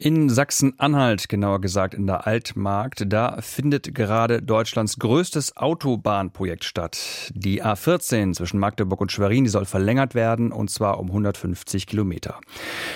in 0.00 0.28
Sachsen-Anhalt, 0.28 1.28
genauer 1.28 1.60
gesagt 1.60 1.92
in 1.92 2.06
der 2.06 2.24
Altmarkt, 2.24 3.12
da 3.12 3.38
findet 3.40 3.96
gerade 3.96 4.40
Deutschlands 4.40 5.00
größtes 5.00 5.56
Autobahnprojekt 5.56 6.62
statt. 6.62 7.32
Die 7.34 7.64
A14 7.64 8.32
zwischen 8.32 8.60
Magdeburg 8.60 9.00
und 9.00 9.10
Schwerin, 9.10 9.42
die 9.42 9.50
soll 9.50 9.64
verlängert 9.64 10.14
werden 10.14 10.52
und 10.52 10.70
zwar 10.70 11.00
um 11.00 11.08
150 11.08 11.88
Kilometer. 11.88 12.38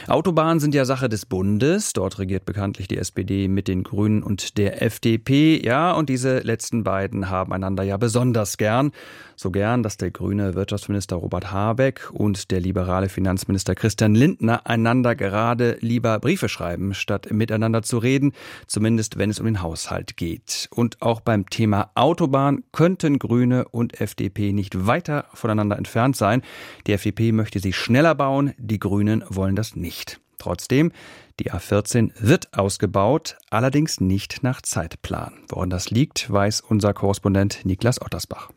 Autobahnen 0.06 0.60
sind 0.60 0.76
ja 0.76 0.84
Sache 0.84 1.08
des 1.08 1.26
Bundes. 1.26 1.92
Dort 1.92 2.20
regiert 2.20 2.44
bekanntlich 2.44 2.86
die 2.86 2.98
SPD 2.98 3.48
mit 3.48 3.66
den 3.66 3.82
Grünen 3.82 4.22
und 4.22 4.56
der 4.56 4.80
FDP. 4.80 5.60
Ja, 5.60 5.90
und 5.90 6.08
diese 6.08 6.38
letzten 6.38 6.84
beiden 6.84 7.28
haben 7.28 7.52
einander 7.52 7.82
ja 7.82 7.96
besonders 7.96 8.58
gern. 8.58 8.92
So 9.34 9.50
gern, 9.50 9.82
dass 9.82 9.96
der 9.96 10.12
grüne 10.12 10.54
Wirtschaftsminister 10.54 11.16
Robert 11.16 11.50
Habeck 11.50 12.10
und 12.12 12.52
der 12.52 12.60
liberale 12.60 13.08
Finanzminister 13.08 13.74
Christian 13.74 14.14
Lindner 14.14 14.68
einander 14.68 15.16
gerade 15.16 15.78
lieber 15.80 16.20
Briefe 16.20 16.48
schreiben 16.48 16.91
statt 16.94 17.30
miteinander 17.30 17.82
zu 17.82 17.98
reden, 17.98 18.32
zumindest 18.66 19.18
wenn 19.18 19.30
es 19.30 19.40
um 19.40 19.46
den 19.46 19.62
Haushalt 19.62 20.16
geht. 20.16 20.68
Und 20.70 21.02
auch 21.02 21.20
beim 21.20 21.48
Thema 21.48 21.90
Autobahn 21.94 22.64
könnten 22.72 23.18
Grüne 23.18 23.66
und 23.68 24.00
FDP 24.00 24.52
nicht 24.52 24.86
weiter 24.86 25.26
voneinander 25.34 25.76
entfernt 25.76 26.16
sein. 26.16 26.42
Die 26.86 26.92
FDP 26.92 27.32
möchte 27.32 27.60
sie 27.60 27.72
schneller 27.72 28.14
bauen, 28.14 28.54
die 28.58 28.78
Grünen 28.78 29.24
wollen 29.28 29.56
das 29.56 29.76
nicht. 29.76 30.20
Trotzdem, 30.38 30.90
die 31.38 31.52
A14 31.52 32.10
wird 32.18 32.58
ausgebaut, 32.58 33.36
allerdings 33.50 34.00
nicht 34.00 34.42
nach 34.42 34.60
Zeitplan. 34.60 35.34
Woran 35.48 35.70
das 35.70 35.90
liegt, 35.90 36.32
weiß 36.32 36.62
unser 36.62 36.94
Korrespondent 36.94 37.64
Niklas 37.64 38.02
Ottersbach. 38.02 38.50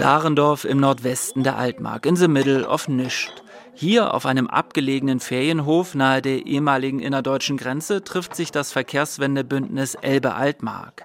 Dahrendorf 0.00 0.64
im 0.64 0.78
Nordwesten 0.78 1.44
der 1.44 1.56
Altmark, 1.56 2.04
in 2.04 2.16
the 2.16 2.26
middle 2.26 2.68
of 2.68 2.88
nischt. 2.88 3.43
Hier 3.76 4.14
auf 4.14 4.24
einem 4.24 4.46
abgelegenen 4.46 5.18
Ferienhof 5.18 5.96
nahe 5.96 6.22
der 6.22 6.46
ehemaligen 6.46 7.00
innerdeutschen 7.00 7.56
Grenze 7.56 8.04
trifft 8.04 8.36
sich 8.36 8.52
das 8.52 8.70
Verkehrswendebündnis 8.70 9.96
Elbe-Altmark. 9.96 11.04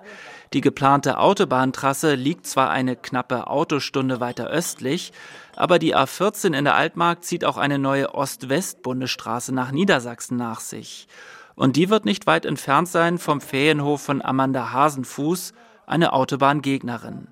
Die 0.53 0.61
geplante 0.61 1.17
Autobahntrasse 1.17 2.13
liegt 2.13 2.45
zwar 2.45 2.69
eine 2.69 2.95
knappe 2.95 3.47
Autostunde 3.47 4.19
weiter 4.19 4.47
östlich, 4.47 5.13
aber 5.55 5.80
die 5.80 5.95
A14 5.95 6.55
in 6.55 6.63
der 6.63 6.75
Altmark 6.75 7.23
zieht 7.23 7.43
auch 7.43 7.58
eine 7.58 7.80
neue 7.80 8.13
Ost-West-Bundesstraße 8.13 9.53
nach 9.53 9.71
Niedersachsen 9.71 10.38
nach 10.38 10.59
sich. 10.59 11.08
Und 11.55 11.75
die 11.75 11.89
wird 11.89 12.05
nicht 12.05 12.27
weit 12.27 12.45
entfernt 12.45 12.88
sein 12.88 13.17
vom 13.17 13.41
Ferienhof 13.41 14.02
von 14.02 14.23
Amanda 14.23 14.71
Hasenfuß, 14.71 15.53
eine 15.88 16.13
Autobahngegnerin. 16.13 17.30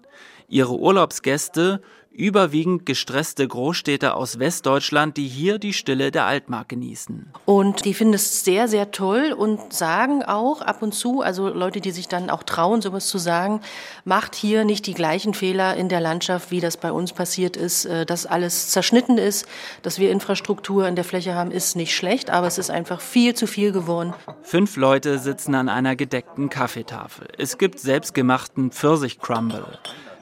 Ihre 0.48 0.78
Urlaubsgäste 0.78 1.82
überwiegend 2.18 2.86
gestresste 2.86 3.48
Großstädter 3.48 4.18
aus 4.18 4.40
Westdeutschland, 4.40 5.18
die 5.18 5.28
hier 5.28 5.60
die 5.60 5.74
Stille 5.74 6.10
der 6.10 6.26
Altmark 6.26 6.70
genießen. 6.70 7.32
Und 7.46 7.86
die 7.86 7.94
finden 7.94 8.16
es 8.16 8.44
sehr, 8.44 8.68
sehr 8.68 8.92
toll 8.92 9.36
und 9.38 9.72
sagen 9.72 10.24
auch 10.24 10.62
ab 10.62 10.82
und 10.82 10.94
zu, 10.94 11.22
also 11.22 11.48
Leute, 11.48 11.80
die 11.80 11.92
sich 11.92 12.08
dann 12.08 12.32
auch 12.32 12.42
trauen, 12.42 12.82
sowas 12.82 13.08
zu 13.08 13.20
sagen, 13.20 13.62
macht 14.04 14.34
hier 14.34 14.66
nicht 14.66 14.88
die 14.88 14.96
gleichen 14.96 15.36
Fehler 15.36 15.76
in 15.76 15.90
der 15.90 16.02
Landschaft, 16.02 16.50
wie 16.50 16.60
das 16.60 16.76
bei 16.78 16.92
uns 16.92 17.14
passiert 17.14 17.56
ist, 17.56 17.86
äh, 17.86 18.06
dass 18.06 18.26
alles 18.26 18.70
zerschnitten 18.70 19.20
ist, 19.20 19.46
dass 19.84 20.00
wir 20.00 20.12
Infrastruktur 20.12 20.88
in 20.88 20.96
der 20.96 21.06
Fläche 21.06 21.36
haben, 21.36 21.52
ist 21.52 21.76
nicht 21.76 21.96
schlecht, 21.96 22.32
aber 22.32 22.48
es 22.48 22.58
ist 22.58 22.72
einfach 22.72 23.00
viel 23.00 23.36
zu 23.36 23.46
viel 23.46 23.72
geworden. 23.72 24.14
Fünf 24.42 24.76
Leute 24.76 25.20
sitzen 25.20 25.54
an 25.54 25.70
einer 25.70 25.96
gedeckten 25.96 26.50
Kaffeetafel. 26.50 27.28
Es 27.38 27.60
gibt 27.60 27.80
selbstgemachten 27.80 28.72
Pfirsich-Crumble. 28.72 29.78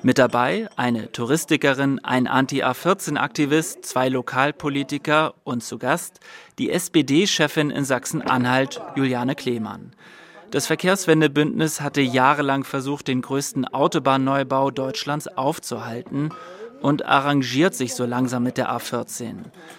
Mit 0.06 0.20
dabei 0.20 0.70
eine 0.76 1.12
Touristikerin, 1.12 1.98
ein 2.04 2.28
Anti-A14-Aktivist, 2.28 3.84
zwei 3.86 4.08
Lokalpolitiker 4.08 5.34
und 5.44 5.64
zu 5.64 5.80
Gast 5.80 6.20
die 6.60 6.70
SPD-Chefin 6.70 7.72
in 7.72 7.86
Sachsen-Anhalt, 7.86 8.80
Juliane 8.96 9.34
Klemann. 9.34 9.94
Das 10.52 10.68
Verkehrswendebündnis 10.68 11.82
hatte 11.82 12.02
jahrelang 12.02 12.66
versucht, 12.66 13.08
den 13.08 13.24
größten 13.24 13.66
Autobahnneubau 13.66 14.70
Deutschlands 14.70 15.28
aufzuhalten 15.28 16.30
und 16.82 17.04
arrangiert 17.04 17.74
sich 17.74 17.96
so 17.96 18.06
langsam 18.06 18.44
mit 18.44 18.60
der 18.60 18.70
A14. 18.70 19.38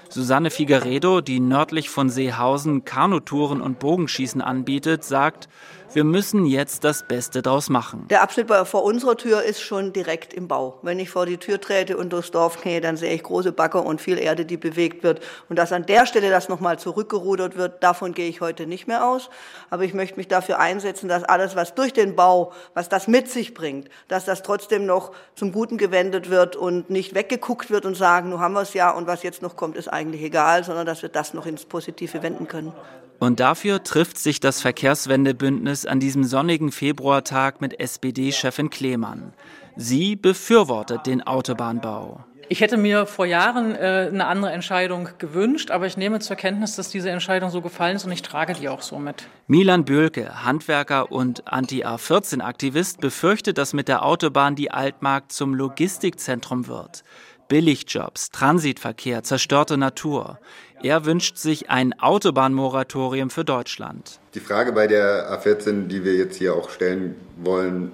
Susanne 0.09 0.51
Figueredo, 0.51 1.21
die 1.21 1.39
nördlich 1.39 1.89
von 1.89 2.11
Seehausen 2.11 2.85
Kanutouren 2.85 3.61
und 3.61 3.79
Bogenschießen 3.79 4.41
anbietet, 4.41 5.05
sagt, 5.05 5.49
wir 5.93 6.05
müssen 6.05 6.47
jetzt 6.47 6.85
das 6.85 7.07
Beste 7.07 7.43
draus 7.43 7.69
machen. 7.69 8.07
Der 8.09 8.23
Abschnitt 8.23 8.51
vor 8.51 8.85
unserer 8.85 9.17
Tür 9.17 9.43
ist 9.43 9.61
schon 9.61 9.93
direkt 9.93 10.35
im 10.35 10.49
Bau. 10.49 10.79
Wenn 10.83 10.99
ich 10.99 11.11
vor 11.11 11.27
die 11.27 11.39
Tür 11.39 11.61
trete 11.61 11.97
und 11.97 12.13
durchs 12.13 12.31
Dorf 12.31 12.63
gehe, 12.63 12.81
dann 12.81 12.97
sehe 12.97 13.15
ich 13.15 13.23
große 13.23 13.53
Bagger 13.53 13.85
und 13.85 14.01
viel 14.01 14.19
Erde, 14.19 14.45
die 14.45 14.57
bewegt 14.57 15.03
wird. 15.03 15.21
Und 15.49 15.59
dass 15.59 15.73
an 15.73 15.87
der 15.87 16.07
Stelle 16.07 16.31
das 16.31 16.49
nochmal 16.49 16.79
zurückgerudert 16.79 17.57
wird, 17.57 17.83
davon 17.83 18.15
gehe 18.15 18.29
ich 18.29 18.41
heute 18.41 18.67
nicht 18.67 18.87
mehr 18.87 19.07
aus. 19.07 19.31
Aber 19.71 19.85
ich 19.85 19.95
möchte 19.95 20.17
mich 20.17 20.29
dafür 20.29 20.59
einsetzen, 20.59 21.09
dass 21.09 21.25
alles, 21.25 21.57
was 21.57 21.75
durch 21.75 21.93
den 21.93 22.17
Bau, 22.17 22.53
was 22.75 22.89
das 22.89 23.09
mit 23.09 23.31
sich 23.31 23.55
bringt, 23.55 23.89
dass 24.09 24.25
das 24.25 24.43
trotzdem 24.43 24.87
noch 24.87 25.13
zum 25.35 25.53
Guten 25.53 25.79
gewendet 25.79 26.31
wird 26.31 26.57
und 26.57 26.91
nicht 26.91 27.15
weggeguckt 27.15 27.71
wird 27.71 27.87
und 27.87 27.97
sagen, 27.97 28.31
nun 28.31 28.41
haben 28.41 28.55
wir 28.55 28.63
es 28.63 28.75
ja 28.75 28.91
und 28.91 29.07
was 29.07 29.23
jetzt 29.23 29.43
noch 29.43 29.57
kommt, 29.57 29.77
ist 29.77 29.89
eigentlich 29.89 30.23
egal, 30.23 30.65
sondern 30.65 30.87
dass 30.87 31.03
wir 31.03 31.09
das 31.09 31.35
noch 31.35 31.47
ins 31.47 31.65
Positive 31.65 32.23
wenden 32.23 32.49
können. 32.49 32.73
Und 33.19 33.41
dafür 33.41 33.83
trifft 33.83 34.19
sich 34.19 34.41
das 34.41 34.61
Verkehrswendebündnis 34.61 35.87
an 35.87 36.01
diesem 36.01 36.25
sonnigen 36.25 36.71
Februartag 36.71 37.61
mit 37.61 37.81
SPD-Chefin 37.81 38.71
Klemann. 38.71 39.33
Sie 39.77 40.17
befürwortet 40.17 41.07
den 41.07 41.27
Autobahnbau. 41.27 42.25
Ich 42.49 42.61
hätte 42.61 42.77
mir 42.77 43.07
vor 43.07 43.27
Jahren 43.27 43.75
äh, 43.75 44.09
eine 44.13 44.27
andere 44.27 44.53
Entscheidung 44.53 45.09
gewünscht, 45.19 45.73
aber 45.73 45.87
ich 45.87 45.97
nehme 45.97 46.21
zur 46.21 46.37
Kenntnis, 46.37 46.77
dass 46.77 46.91
diese 46.91 47.11
Entscheidung 47.11 47.51
so 47.51 47.61
gefallen 47.61 47.97
ist 47.97 48.05
und 48.05 48.13
ich 48.13 48.23
trage 48.23 48.55
die 48.55 48.69
auch 48.69 48.83
so 48.83 48.99
mit. 48.99 49.27
Milan 49.49 49.85
Böhlke, 49.85 50.45
Handwerker 50.45 51.11
und 51.11 51.53
Anti-A14-Aktivist, 51.53 53.01
befürchtet, 53.01 53.59
dass 53.59 53.73
mit 53.73 53.89
der 53.89 54.05
Autobahn 54.05 54.55
die 54.55 54.71
Altmark 54.71 55.33
zum 55.33 55.55
Logistikzentrum 55.55 56.69
wird. 56.69 57.03
Billigjobs, 57.49 58.31
Transitverkehr, 58.31 59.23
zerstörte 59.23 59.77
Natur. 59.77 60.39
Er 60.83 61.05
wünscht 61.05 61.39
sich 61.39 61.71
ein 61.71 61.99
Autobahnmoratorium 61.99 63.31
für 63.31 63.45
Deutschland. 63.45 64.21
Die 64.35 64.41
Frage 64.41 64.73
bei 64.73 64.87
der 64.87 65.31
A14, 65.33 65.87
die 65.87 66.05
wir 66.05 66.15
jetzt 66.15 66.37
hier 66.37 66.55
auch 66.55 66.71
stellen 66.71 67.15
wollen, 67.37 67.93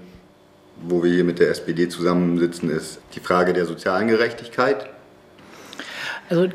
wo 0.82 1.02
wir 1.02 1.12
hier 1.12 1.24
mit 1.24 1.38
der 1.38 1.50
SPD 1.50 1.88
zusammensitzen, 1.88 2.70
ist 2.70 3.00
die 3.14 3.20
Frage 3.20 3.52
der 3.52 3.66
sozialen 3.66 4.08
Gerechtigkeit. 4.08 4.88
Also, 6.28 6.44
äh, 6.44 6.50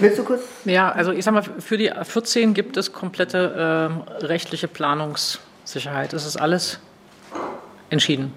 Willst 0.00 0.18
du 0.18 0.24
kurz? 0.24 0.42
Ja, 0.64 0.90
also 0.90 1.12
ich 1.12 1.24
sag 1.24 1.32
mal, 1.32 1.42
für 1.42 1.78
die 1.78 1.92
A14 1.92 2.54
gibt 2.54 2.76
es 2.76 2.92
komplette 2.92 3.92
äh, 4.20 4.24
rechtliche 4.24 4.68
Planungssicherheit. 4.68 6.12
Es 6.12 6.26
ist 6.26 6.36
alles 6.36 6.80
entschieden. 7.88 8.32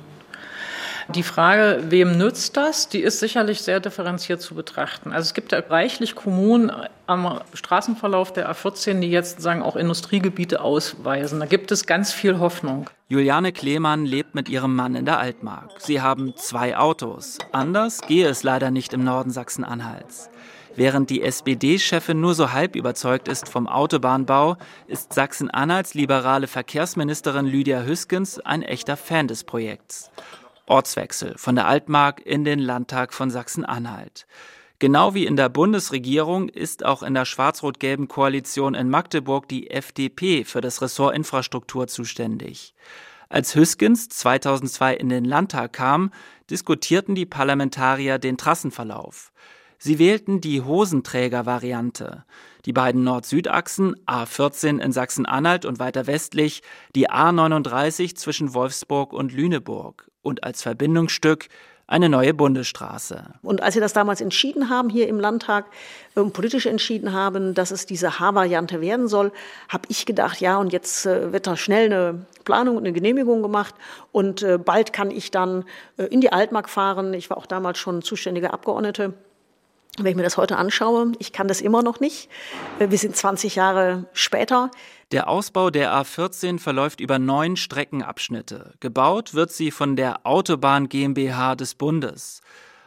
Die 1.16 1.24
Frage, 1.24 1.82
wem 1.88 2.18
nützt 2.18 2.58
das, 2.58 2.90
die 2.90 3.00
ist 3.00 3.22
sicherlich 3.22 3.62
sehr 3.62 3.80
differenziert 3.80 4.42
zu 4.42 4.54
betrachten. 4.54 5.14
Also 5.14 5.28
es 5.28 5.34
gibt 5.34 5.54
ja 5.54 5.60
reichlich 5.60 6.14
Kommunen 6.14 6.70
am 7.08 7.40
Straßenverlauf 7.54 8.34
der 8.34 8.52
A14, 8.52 9.00
die 9.00 9.10
jetzt 9.10 9.42
sagen 9.42 9.62
auch 9.62 9.78
Industriegebiete 9.78 10.60
ausweisen. 10.60 11.40
Da 11.40 11.46
gibt 11.46 11.72
es 11.72 11.86
ganz 11.86 12.12
viel 12.12 12.40
Hoffnung. 12.40 12.90
Juliane 13.08 13.54
Klemann 13.54 14.06
lebt 14.06 14.36
mit 14.36 14.50
ihrem 14.50 14.76
Mann 14.76 14.94
in 14.96 15.06
der 15.06 15.18
Altmark. 15.18 15.72
Sie 15.78 16.02
haben 16.02 16.36
zwei 16.36 16.76
Autos. 16.76 17.38
Anders 17.54 18.02
gehe 18.02 18.28
es 18.28 18.44
leider 18.44 18.70
nicht 18.70 18.92
im 18.92 19.06
Norden 19.06 19.32
Sachsen-Anhalts. 19.32 20.30
Während 20.76 21.10
die 21.10 21.22
SPD-Chefin 21.22 22.20
nur 22.20 22.36
so 22.36 22.52
halb 22.52 22.76
überzeugt 22.76 23.30
ist 23.30 23.48
vom 23.48 23.70
Autobahnbau, 23.70 24.58
ist 24.88 25.14
Sachsen-Anhalts 25.14 25.94
liberale 25.94 26.48
Verkehrsministerin 26.48 27.46
Lydia 27.46 27.84
Hüskens 27.84 28.40
ein 28.40 28.64
echter 28.64 28.98
Fan 28.98 29.30
des 29.30 29.46
Projekts. 29.46 30.12
Ortswechsel 30.68 31.38
von 31.38 31.56
der 31.56 31.68
Altmark 31.68 32.26
in 32.26 32.44
den 32.44 32.60
Landtag 32.60 33.14
von 33.14 33.30
Sachsen-Anhalt. 33.30 34.26
Genau 34.80 35.14
wie 35.14 35.26
in 35.26 35.38
der 35.38 35.48
Bundesregierung 35.48 36.50
ist 36.50 36.84
auch 36.84 37.02
in 37.02 37.14
der 37.14 37.26
schwarz-rot-gelben 37.26 38.08
Koalition 38.08 38.76
in 38.76 38.90
Magdeburg 38.90 39.48
die 39.48 39.72
FDP 39.72 40.44
für 40.44 40.60
das 40.60 40.82
Ressort 40.82 41.16
Infrastruktur 41.16 41.88
zuständig. 41.88 42.76
Als 43.30 43.56
Hüskens 43.56 44.10
2002 44.10 44.96
in 44.96 45.10
den 45.10 45.24
Landtag 45.24 45.74
kam, 45.74 46.12
diskutierten 46.50 47.16
die 47.16 47.26
Parlamentarier 47.26 48.20
den 48.20 48.38
Trassenverlauf. 48.38 49.32
Sie 49.78 49.98
wählten 49.98 50.42
die 50.42 50.62
Hosenträger-Variante. 50.62 52.26
Die 52.66 52.74
beiden 52.74 53.04
Nord-Süd-Achsen, 53.04 53.96
A14 54.06 54.80
in 54.80 54.92
Sachsen-Anhalt 54.92 55.66
und 55.66 55.80
weiter 55.80 56.08
westlich, 56.08 56.64
die 56.96 57.10
A39 57.10 58.16
zwischen 58.16 58.54
Wolfsburg 58.54 59.14
und 59.14 59.32
Lüneburg 59.32 60.10
und 60.26 60.44
als 60.44 60.64
Verbindungsstück 60.64 61.48
eine 61.88 62.10
neue 62.10 62.34
Bundesstraße. 62.34 63.24
Und 63.44 63.62
als 63.62 63.76
wir 63.76 63.82
das 63.82 63.94
damals 63.94 64.20
entschieden 64.20 64.70
haben 64.70 64.90
hier 64.90 65.08
im 65.08 65.20
Landtag, 65.20 65.66
äh, 66.16 66.24
politisch 66.24 66.66
entschieden 66.66 67.14
haben, 67.14 67.54
dass 67.54 67.70
es 67.70 67.86
diese 67.86 68.20
H-Variante 68.20 68.82
werden 68.82 69.08
soll, 69.08 69.32
habe 69.70 69.84
ich 69.90 70.08
gedacht, 70.08 70.42
ja, 70.42 70.58
und 70.58 70.74
jetzt 70.74 71.06
äh, 71.06 71.32
wird 71.32 71.46
da 71.46 71.56
schnell 71.56 71.86
eine 71.86 72.26
Planung 72.44 72.78
und 72.78 72.84
eine 72.84 72.94
Genehmigung 72.94 73.44
gemacht 73.44 73.76
und 74.12 74.42
äh, 74.42 74.58
bald 74.58 74.94
kann 74.94 75.12
ich 75.12 75.30
dann 75.30 75.64
äh, 75.98 76.06
in 76.06 76.22
die 76.22 76.32
Altmark 76.32 76.70
fahren. 76.70 77.14
Ich 77.14 77.30
war 77.30 77.38
auch 77.38 77.46
damals 77.46 77.78
schon 77.78 78.02
zuständige 78.02 78.52
Abgeordnete. 78.52 79.14
Wenn 79.98 80.08
ich 80.08 80.16
mir 80.16 80.24
das 80.24 80.36
heute 80.36 80.58
anschaue, 80.58 81.14
ich 81.20 81.32
kann 81.32 81.48
das 81.48 81.62
immer 81.62 81.82
noch 81.82 82.02
nicht. 82.02 82.30
Äh, 82.80 82.90
wir 82.90 82.98
sind 82.98 83.16
20 83.16 83.56
Jahre 83.56 84.06
später. 84.14 84.72
Der 85.12 85.30
Ausbau 85.30 85.70
der 85.70 85.94
A14 85.94 86.60
verläuft 86.60 87.00
über 87.00 87.18
neun 87.18 87.56
Streckenabschnitte. 87.56 88.74
Gebaut 88.82 89.34
wird 89.34 89.52
sie 89.52 89.72
von 89.72 89.96
der 89.96 90.26
Autobahn 90.26 90.90
GmbH 90.90 91.56
des 91.56 91.76
Bundes. 91.76 92.42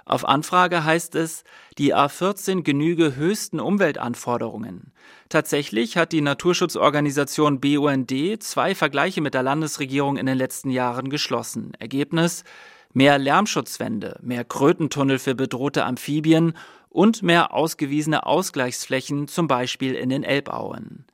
Auf 0.05 0.27
Anfrage 0.27 0.85
heißt 0.85 1.15
es, 1.15 1.45
die 1.79 1.95
A14 1.95 2.63
genüge 2.63 3.15
höchsten 3.17 3.61
Umweltanforderungen. 3.61 4.93
Tatsächlich 5.29 5.97
hat 5.97 6.13
die 6.13 6.23
Naturschutzorganisation 6.23 7.61
BUND 7.61 8.13
zwei 8.41 8.75
Vergleiche 8.75 9.21
mit 9.21 9.35
der 9.35 9.43
Landesregierung 9.43 10.17
in 10.17 10.27
den 10.27 10.39
letzten 10.39 10.71
Jahren 10.71 11.11
geschlossen. 11.11 11.73
Ergebnis 11.79 12.45
mehr 12.93 13.19
Lärmschutzwände, 13.19 14.19
mehr 14.23 14.45
Krötentunnel 14.45 15.19
für 15.19 15.35
bedrohte 15.35 15.85
Amphibien 15.85 16.55
und 16.99 17.23
mehr 17.23 17.55
ausgewiesene 17.55 18.27
Ausgleichsflächen, 18.27 19.29
zum 19.29 19.47
Beispiel 19.47 19.95
in 19.95 20.09
den 20.09 20.25
Elbauen. 20.25 21.05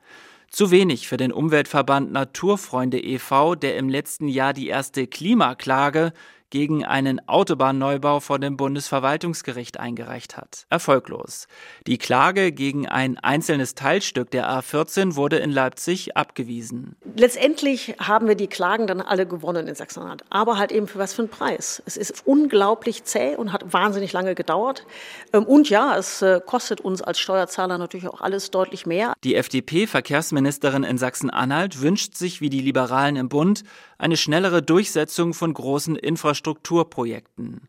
Zu 0.49 0.71
wenig 0.71 1.07
für 1.07 1.17
den 1.17 1.31
Umweltverband 1.31 2.11
Naturfreunde 2.11 2.99
e.V., 2.99 3.53
der 3.53 3.77
im 3.77 3.87
letzten 3.87 4.27
Jahr 4.27 4.53
die 4.53 4.67
erste 4.67 5.05
Klimaklage 5.05 6.11
gegen 6.49 6.85
einen 6.85 7.27
Autobahnneubau 7.27 8.19
vor 8.19 8.39
dem 8.39 8.57
Bundesverwaltungsgericht 8.57 9.79
eingereicht 9.79 10.37
hat. 10.37 10.65
Erfolglos. 10.69 11.47
Die 11.87 11.97
Klage 11.97 12.51
gegen 12.51 12.87
ein 12.87 13.17
einzelnes 13.17 13.75
Teilstück 13.75 14.31
der 14.31 14.49
A14 14.49 15.15
wurde 15.15 15.37
in 15.37 15.51
Leipzig 15.51 16.15
abgewiesen. 16.15 16.95
Letztendlich 17.15 17.95
haben 17.99 18.27
wir 18.27 18.35
die 18.35 18.47
Klagen 18.47 18.87
dann 18.87 19.01
alle 19.01 19.25
gewonnen 19.25 19.67
in 19.67 19.75
Sachsen-Anhalt. 19.75 20.23
Aber 20.29 20.57
halt 20.57 20.71
eben 20.71 20.87
für 20.87 20.99
was 20.99 21.13
für 21.13 21.23
einen 21.23 21.29
Preis. 21.29 21.81
Es 21.85 21.97
ist 21.97 22.25
unglaublich 22.25 23.03
zäh 23.03 23.35
und 23.35 23.51
hat 23.51 23.73
wahnsinnig 23.73 24.13
lange 24.13 24.35
gedauert. 24.35 24.85
Ähm, 25.33 25.45
und 25.45 25.69
ja, 25.69 25.97
es 25.97 26.21
äh, 26.21 26.39
kostet 26.45 26.81
uns 26.81 27.01
als 27.01 27.19
Steuerzahler 27.19 27.77
natürlich 27.77 28.07
auch 28.07 28.21
alles 28.21 28.51
deutlich 28.51 28.85
mehr. 28.85 29.13
Die 29.23 29.35
FDP-Verkehrsministerin 29.35 30.83
in 30.83 30.97
Sachsen-Anhalt 30.97 31.81
wünscht 31.81 32.15
sich 32.15 32.41
wie 32.41 32.49
die 32.49 32.61
Liberalen 32.61 33.15
im 33.15 33.29
Bund 33.29 33.63
eine 33.97 34.17
schnellere 34.17 34.61
Durchsetzung 34.61 35.33
von 35.33 35.53
großen 35.53 35.95
Infrastrukturprojekten. 36.35 37.61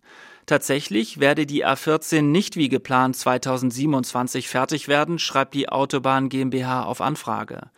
Tatsächlich 0.47 1.19
werde 1.19 1.47
die 1.47 1.65
A14 1.65 2.23
nicht 2.23 2.57
wie 2.57 2.69
geplant 2.69 3.17
2027 3.17 4.49
fertig 4.49 4.89
werden, 4.89 5.19
schreibt 5.19 5.55
die 5.55 5.69
Autobahn 5.69 6.29
GmbH 6.29 6.85
auf 6.85 7.01
Anfrage. 7.01 7.71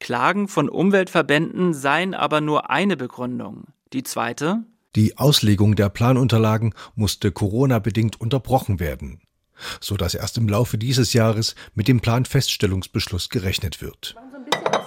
Klagen 0.00 0.48
von 0.48 0.68
Umweltverbänden 0.68 1.74
seien 1.74 2.14
aber 2.14 2.40
nur 2.40 2.70
eine 2.70 2.96
Begründung. 2.96 3.64
Die 3.92 4.02
zweite? 4.02 4.64
Die 4.96 5.16
Auslegung 5.16 5.76
der 5.76 5.88
Planunterlagen 5.88 6.74
musste 6.94 7.32
Corona-bedingt 7.32 8.20
unterbrochen 8.20 8.78
werden, 8.78 9.20
so 9.80 9.96
dass 9.96 10.14
erst 10.14 10.38
im 10.38 10.48
Laufe 10.48 10.76
dieses 10.76 11.12
Jahres 11.12 11.54
mit 11.74 11.88
dem 11.88 12.00
Planfeststellungsbeschluss 12.00 13.28
gerechnet 13.30 13.80
wird. 13.80 14.16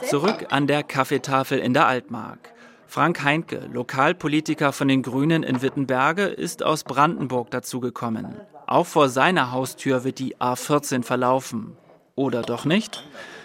Zurück 0.10 0.48
an 0.50 0.68
der 0.68 0.84
Kaffeetafel 0.84 1.60
in 1.60 1.74
der 1.74 1.88
Altmark. 1.88 2.55
Frank 2.88 3.24
Heinke, 3.24 3.68
Lokalpolitiker 3.72 4.72
von 4.72 4.88
den 4.88 5.02
Grünen 5.02 5.44
in 5.44 5.62
Wittenberge, 5.62 6.24
ist 6.24 6.64
aus 6.64 6.84
Brandenburg 6.84 7.52
dazugekommen. 7.52 8.36
Auch 8.68 8.86
vor 8.86 9.10
seiner 9.10 9.52
Haustür 9.52 10.04
wird 10.04 10.20
die 10.20 10.38
A14 10.38 11.04
verlaufen. 11.04 11.78
Oder 12.16 12.42
doch 12.42 12.66
nicht? 12.66 13.04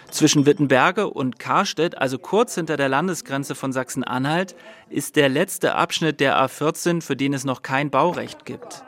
Zwischen 0.09 0.45
Wittenberge 0.45 1.09
und 1.09 1.39
Karstedt, 1.39 1.97
also 1.97 2.17
kurz 2.17 2.55
hinter 2.55 2.77
der 2.77 2.89
Landesgrenze 2.89 3.55
von 3.55 3.73
Sachsen-Anhalt, 3.73 4.55
ist 4.89 5.15
der 5.15 5.29
letzte 5.29 5.75
Abschnitt 5.75 6.19
der 6.19 6.37
A14, 6.37 7.01
für 7.01 7.15
den 7.15 7.33
es 7.33 7.43
noch 7.43 7.61
kein 7.61 7.89
Baurecht 7.89 8.45
gibt. 8.45 8.83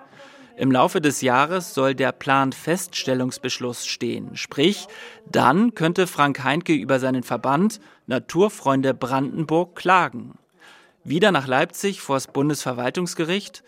Im 0.56 0.72
Laufe 0.72 1.02
des 1.02 1.22
Jahres 1.22 1.74
soll 1.74 1.96
der 1.96 2.12
Planfeststellungsbeschluss 2.12 3.86
stehen. 3.86 4.36
Sprich, 4.36 4.88
dann 5.30 5.76
könnte 5.76 6.08
Frank 6.08 6.44
Heinke 6.44 6.74
über 6.74 7.00
seinen 7.00 7.24
Verband 7.24 7.80
Naturfreunde 8.06 8.94
Brandenburg 8.94 9.76
klagen 9.76 10.38
wieder 11.04 11.32
nach 11.32 11.48
Leipzig 11.48 12.02
vor 12.02 12.16
das 12.16 12.28
Bundesverwaltungsgericht. 12.28 13.64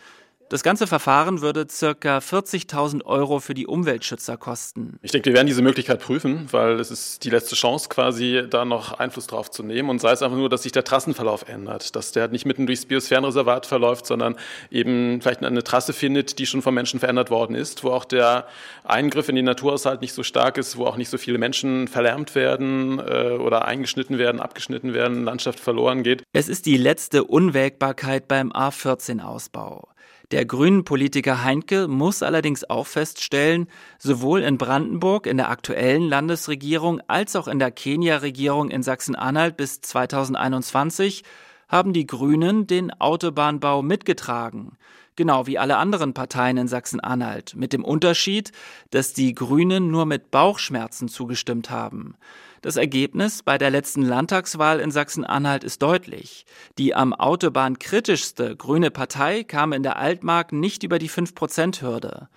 Das 0.48 0.62
ganze 0.62 0.86
Verfahren 0.86 1.42
würde 1.42 1.66
circa 1.68 2.20
40.000 2.20 3.04
Euro 3.04 3.40
für 3.40 3.56
die 3.56 3.66
Umweltschützer 3.66 4.38
kosten. 4.38 5.00
Ich 5.02 5.12
denke, 5.12 5.32
wir 5.32 5.34
werden 5.34 5.48
diese 5.48 5.64
Möglichkeit 5.64 6.00
prüfen, 6.00 6.48
weil 6.52 6.80
es 6.80 6.92
ist 6.92 7.24
die 7.24 7.32
letzte 7.32 7.56
Chance 7.56 7.90
quasi, 7.90 8.44
da 8.48 8.64
noch 8.64 8.94
Einfluss 8.94 9.26
drauf 9.26 9.50
zu 9.50 9.64
nehmen. 9.64 9.90
Und 9.90 10.02
sei 10.02 10.12
es 10.12 10.22
einfach 10.22 10.38
nur, 10.38 10.48
dass 10.48 10.62
sich 10.62 10.72
der 10.72 10.84
Trassenverlauf 10.84 11.50
ändert, 11.50 11.96
dass 11.96 12.12
der 12.12 12.28
nicht 12.28 12.46
mitten 12.46 12.68
durchs 12.68 12.86
Biosphärenreservat 12.86 13.66
verläuft, 13.66 14.06
sondern 14.06 14.36
eben 14.70 15.20
vielleicht 15.20 15.44
eine 15.44 15.64
Trasse 15.64 15.94
findet, 15.94 16.38
die 16.38 16.46
schon 16.46 16.62
vom 16.62 16.76
Menschen 16.76 17.00
verändert 17.00 17.32
worden 17.32 17.56
ist, 17.56 17.84
wo 17.84 17.90
auch 17.90 18.06
der 18.06 18.46
Eingriff 18.84 19.30
in 19.30 19.36
den 19.36 19.46
Naturhaushalt 19.46 20.02
nicht 20.02 20.14
so 20.14 20.22
stark 20.22 20.60
ist, 20.60 20.78
wo 20.78 20.86
auch 20.86 20.98
nicht 20.98 21.10
so 21.10 21.18
viele 21.18 21.40
Menschen 21.40 21.88
verlärmt 21.88 22.36
werden 22.36 23.00
äh, 23.00 23.32
oder 23.32 23.66
eingeschnitten 23.66 24.20
werden, 24.20 24.40
abgeschnitten 24.40 24.94
werden, 24.94 25.24
Landschaft 25.24 25.60
verloren 25.60 26.04
geht. 26.04 26.22
Es 26.34 26.50
ist 26.50 26.68
die 26.68 26.78
letzte 26.78 27.24
Unwägbarkeit 27.24 28.28
beim 28.28 28.52
A14-Ausbau. 28.52 29.88
Der 30.32 30.46
Grünen-Politiker 30.46 31.44
Heinke 31.44 31.88
muss 31.88 32.24
allerdings 32.24 32.68
auch 32.68 32.88
feststellen, 32.88 33.68
sowohl 34.00 34.42
in 34.42 34.58
Brandenburg 34.58 35.28
in 35.28 35.38
der 35.38 35.50
aktuellen 35.50 36.10
Landesregierung 36.10 37.00
als 37.08 37.36
auch 37.36 37.48
in 37.48 37.60
der 37.60 37.70
Kenia-Regierung 37.70 38.72
in 38.72 38.82
Sachsen-Anhalt 38.82 39.56
bis 39.56 39.82
2021 39.82 41.24
haben 41.68 41.94
die 41.94 42.08
Grünen 42.08 42.66
den 42.66 42.92
Autobahnbau 42.92 43.82
mitgetragen, 43.82 44.78
genau 45.16 45.48
wie 45.48 45.58
alle 45.58 45.78
anderen 45.78 46.14
Parteien 46.14 46.58
in 46.58 46.68
Sachsen-Anhalt, 46.68 47.56
mit 47.56 47.74
dem 47.74 47.84
Unterschied, 47.84 48.52
dass 48.92 49.14
die 49.14 49.34
Grünen 49.34 49.92
nur 49.92 50.06
mit 50.06 50.32
Bauchschmerzen 50.32 51.08
zugestimmt 51.08 51.70
haben. 51.70 52.16
Das 52.62 52.78
Ergebnis 52.78 53.44
bei 53.44 53.60
der 53.60 53.70
letzten 53.70 54.02
Landtagswahl 54.02 54.80
in 54.80 54.90
Sachsen-Anhalt 54.90 55.64
ist 55.64 55.84
deutlich. 55.84 56.46
Die 56.80 56.96
am 56.96 57.14
Autobahn 57.14 57.78
kritischste 57.78 58.56
grüne 58.56 58.90
Partei 58.90 59.44
kam 59.44 59.72
in 59.72 59.84
der 59.84 59.98
Altmark 59.98 60.52
nicht 60.52 60.82
über 60.82 60.98
die 60.98 61.10
5-Prozent-Hürde. 61.10 62.28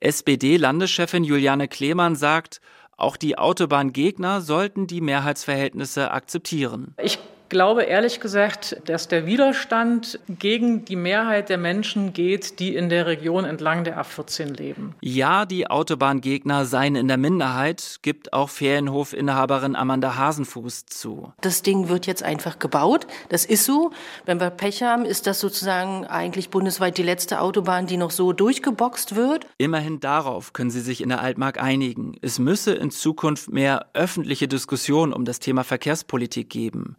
SPD-Landeschefin 0.00 1.22
Juliane 1.22 1.68
Klemann 1.68 2.16
sagt, 2.16 2.60
auch 2.96 3.16
die 3.16 3.38
Autobahngegner 3.38 4.40
sollten 4.40 4.86
die 4.86 5.00
Mehrheitsverhältnisse 5.00 6.10
akzeptieren. 6.10 6.94
Ich 7.00 7.18
glaube 7.48 7.84
ehrlich 7.84 8.20
gesagt, 8.20 8.80
dass 8.86 9.08
der 9.08 9.26
Widerstand 9.26 10.18
gegen 10.28 10.84
die 10.84 10.96
Mehrheit 10.96 11.48
der 11.48 11.58
Menschen 11.58 12.12
geht, 12.12 12.58
die 12.58 12.74
in 12.74 12.88
der 12.88 13.06
Region 13.06 13.44
entlang 13.44 13.84
der 13.84 14.00
A14 14.00 14.56
leben. 14.56 14.94
Ja, 15.00 15.46
die 15.46 15.68
Autobahngegner 15.68 16.64
seien 16.64 16.96
in 16.96 17.08
der 17.08 17.16
Minderheit, 17.16 17.98
gibt 18.02 18.32
auch 18.32 18.50
Ferienhofinhaberin 18.50 19.76
Amanda 19.76 20.16
Hasenfuß 20.16 20.86
zu. 20.86 21.32
Das 21.40 21.62
Ding 21.62 21.88
wird 21.88 22.06
jetzt 22.06 22.22
einfach 22.22 22.58
gebaut. 22.58 23.06
Das 23.28 23.44
ist 23.44 23.64
so. 23.64 23.90
Wenn 24.24 24.40
wir 24.40 24.50
Pech 24.50 24.82
haben, 24.82 25.04
ist 25.04 25.26
das 25.26 25.40
sozusagen 25.40 26.06
eigentlich 26.06 26.50
bundesweit 26.50 26.98
die 26.98 27.02
letzte 27.02 27.40
Autobahn, 27.40 27.86
die 27.86 27.96
noch 27.96 28.10
so 28.10 28.32
durchgeboxt 28.32 29.16
wird. 29.16 29.46
Immerhin 29.58 30.00
darauf 30.00 30.52
können 30.52 30.70
sie 30.70 30.80
sich 30.80 31.00
in 31.00 31.08
der 31.08 31.20
Altmark 31.20 31.62
einigen. 31.62 32.16
Es 32.22 32.38
müsse 32.38 32.74
in 32.74 32.90
Zukunft 32.90 33.50
mehr 33.50 33.86
öffentliche 33.94 34.48
Diskussion 34.48 35.12
um 35.12 35.24
das 35.24 35.40
Thema 35.40 35.64
Verkehrspolitik 35.64 36.50
geben. 36.50 36.96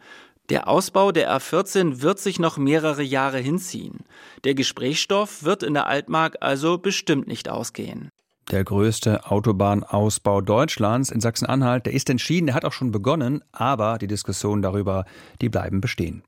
Der 0.50 0.70
Ausbau 0.70 1.12
der 1.12 1.30
A14 1.38 2.02
wird 2.02 2.20
sich 2.20 2.40
noch 2.40 2.58
mehrere 2.58 3.04
Jahre 3.04 3.40
hinziehen. 3.40 4.06
Der 4.46 4.56
Gesprächsstoff 4.56 5.44
wird 5.44 5.62
in 5.62 5.74
der 5.74 5.88
Altmark 5.88 6.38
also 6.40 6.78
bestimmt 6.78 7.28
nicht 7.28 7.50
ausgehen. 7.50 8.10
Der 8.50 8.64
größte 8.64 9.30
Autobahnausbau 9.30 10.40
Deutschlands 10.40 11.10
in 11.10 11.20
Sachsen-Anhalt, 11.20 11.86
der 11.86 11.92
ist 11.92 12.10
entschieden, 12.10 12.46
der 12.46 12.56
hat 12.56 12.64
auch 12.64 12.72
schon 12.72 12.92
begonnen, 12.92 13.44
aber 13.52 13.98
die 13.98 14.08
Diskussionen 14.08 14.62
darüber, 14.62 15.04
die 15.42 15.50
bleiben 15.50 15.82
bestehen. 15.82 16.24